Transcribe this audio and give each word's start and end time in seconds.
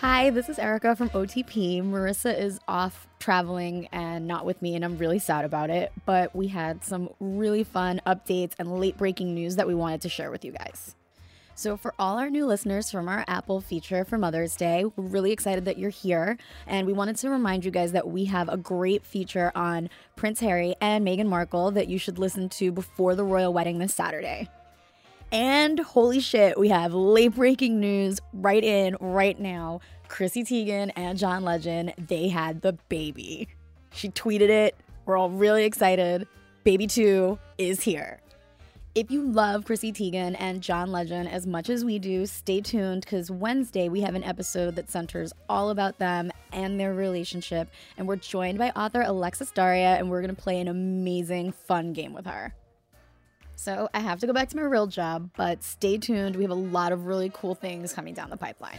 Hi, 0.00 0.30
this 0.30 0.48
is 0.48 0.60
Erica 0.60 0.94
from 0.94 1.10
OTP. 1.10 1.82
Marissa 1.82 2.38
is 2.38 2.60
off 2.68 3.08
traveling 3.18 3.88
and 3.90 4.28
not 4.28 4.46
with 4.46 4.62
me, 4.62 4.76
and 4.76 4.84
I'm 4.84 4.96
really 4.96 5.18
sad 5.18 5.44
about 5.44 5.70
it. 5.70 5.90
But 6.06 6.36
we 6.36 6.46
had 6.46 6.84
some 6.84 7.10
really 7.18 7.64
fun 7.64 8.00
updates 8.06 8.52
and 8.60 8.78
late 8.78 8.96
breaking 8.96 9.34
news 9.34 9.56
that 9.56 9.66
we 9.66 9.74
wanted 9.74 10.00
to 10.02 10.08
share 10.08 10.30
with 10.30 10.44
you 10.44 10.52
guys. 10.52 10.94
So, 11.56 11.76
for 11.76 11.94
all 11.98 12.16
our 12.16 12.30
new 12.30 12.46
listeners 12.46 12.92
from 12.92 13.08
our 13.08 13.24
Apple 13.26 13.60
feature 13.60 14.04
for 14.04 14.18
Mother's 14.18 14.54
Day, 14.54 14.84
we're 14.84 15.02
really 15.02 15.32
excited 15.32 15.64
that 15.64 15.78
you're 15.78 15.90
here. 15.90 16.38
And 16.68 16.86
we 16.86 16.92
wanted 16.92 17.16
to 17.16 17.30
remind 17.30 17.64
you 17.64 17.72
guys 17.72 17.90
that 17.90 18.06
we 18.06 18.26
have 18.26 18.48
a 18.48 18.56
great 18.56 19.04
feature 19.04 19.50
on 19.56 19.90
Prince 20.14 20.38
Harry 20.38 20.76
and 20.80 21.04
Meghan 21.04 21.26
Markle 21.26 21.72
that 21.72 21.88
you 21.88 21.98
should 21.98 22.20
listen 22.20 22.48
to 22.50 22.70
before 22.70 23.16
the 23.16 23.24
royal 23.24 23.52
wedding 23.52 23.78
this 23.78 23.96
Saturday. 23.96 24.48
And 25.30 25.78
holy 25.78 26.20
shit, 26.20 26.58
we 26.58 26.68
have 26.68 26.94
late 26.94 27.34
breaking 27.34 27.80
news 27.80 28.18
right 28.32 28.64
in, 28.64 28.96
right 28.98 29.38
now. 29.38 29.80
Chrissy 30.08 30.42
Teigen 30.42 30.90
and 30.96 31.18
John 31.18 31.44
Legend, 31.44 31.92
they 31.98 32.28
had 32.28 32.62
the 32.62 32.72
baby. 32.88 33.48
She 33.92 34.08
tweeted 34.08 34.48
it. 34.48 34.74
We're 35.04 35.18
all 35.18 35.28
really 35.28 35.64
excited. 35.64 36.26
Baby 36.64 36.86
2 36.86 37.38
is 37.58 37.82
here. 37.82 38.20
If 38.94 39.10
you 39.10 39.22
love 39.22 39.66
Chrissy 39.66 39.92
Teigen 39.92 40.34
and 40.38 40.62
John 40.62 40.90
Legend 40.90 41.28
as 41.28 41.46
much 41.46 41.68
as 41.68 41.84
we 41.84 41.98
do, 41.98 42.24
stay 42.24 42.62
tuned 42.62 43.02
because 43.02 43.30
Wednesday 43.30 43.90
we 43.90 44.00
have 44.00 44.14
an 44.14 44.24
episode 44.24 44.76
that 44.76 44.90
centers 44.90 45.32
all 45.48 45.68
about 45.68 45.98
them 45.98 46.30
and 46.52 46.80
their 46.80 46.94
relationship. 46.94 47.68
And 47.98 48.08
we're 48.08 48.16
joined 48.16 48.56
by 48.56 48.70
author 48.70 49.02
Alexis 49.02 49.50
Daria, 49.50 49.96
and 49.96 50.08
we're 50.08 50.22
going 50.22 50.34
to 50.34 50.42
play 50.42 50.58
an 50.58 50.68
amazing, 50.68 51.52
fun 51.52 51.92
game 51.92 52.14
with 52.14 52.24
her. 52.24 52.54
So 53.58 53.88
I 53.92 53.98
have 53.98 54.20
to 54.20 54.28
go 54.28 54.32
back 54.32 54.48
to 54.50 54.56
my 54.56 54.62
real 54.62 54.86
job, 54.86 55.30
but 55.36 55.64
stay 55.64 55.98
tuned. 55.98 56.36
We 56.36 56.44
have 56.44 56.52
a 56.52 56.54
lot 56.54 56.92
of 56.92 57.06
really 57.06 57.28
cool 57.34 57.56
things 57.56 57.92
coming 57.92 58.14
down 58.14 58.30
the 58.30 58.36
pipeline. 58.36 58.78